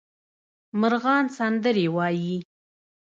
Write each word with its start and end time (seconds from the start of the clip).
مرغان 0.79 1.25
سندرې 1.37 1.85
وايي 1.95 2.37